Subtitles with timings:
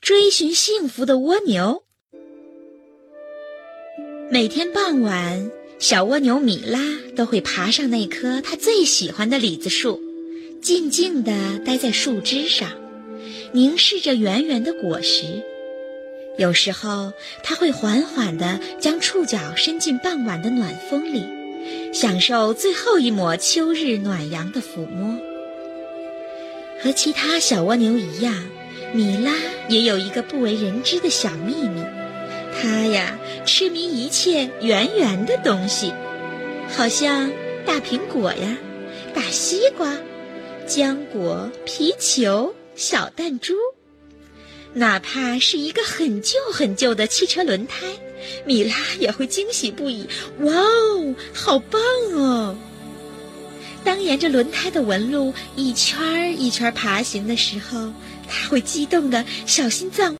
[0.00, 1.82] 追寻幸福的蜗牛。
[4.30, 6.80] 每天傍晚，小蜗牛米拉
[7.14, 10.00] 都会爬上那棵它最喜欢的李子树，
[10.62, 12.70] 静静地待在树枝上，
[13.52, 15.42] 凝视着圆圆的果实。
[16.38, 17.12] 有时候，
[17.42, 21.26] 它会缓缓地将触角伸进傍晚的暖风里，
[21.92, 25.18] 享受最后一抹秋日暖阳的抚摸。
[26.82, 28.34] 和其他小蜗牛一样，
[28.92, 29.32] 米拉
[29.68, 31.82] 也有一个不为人知的小秘密。
[32.60, 35.92] 她呀，痴迷一切圆圆的东西，
[36.68, 37.30] 好像
[37.64, 38.58] 大苹果呀、
[39.14, 39.96] 大西瓜、
[40.66, 43.54] 浆果、皮球、小弹珠。
[44.72, 47.86] 哪怕是一个很旧很旧的汽车轮胎，
[48.44, 50.06] 米拉也会惊喜不已。
[50.40, 51.80] 哇哦，好棒
[52.14, 52.56] 哦！
[54.02, 57.92] 沿着轮胎的纹路一圈一圈爬行的时候，
[58.28, 60.16] 他会激动的小心脏